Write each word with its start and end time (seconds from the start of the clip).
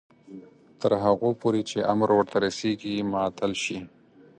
تر 0.81 0.91
هغو 1.03 1.29
پورې 1.41 1.61
چې 1.69 1.77
امر 1.93 2.09
ورته 2.15 2.37
رسیږي 2.45 2.95
معطل 3.11 3.51
شي. 3.63 3.79